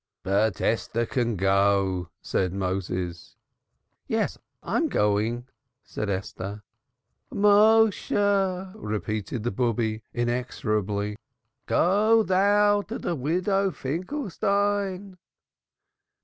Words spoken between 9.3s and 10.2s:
the Bube